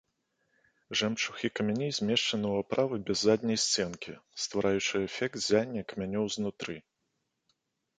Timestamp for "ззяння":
5.49-5.81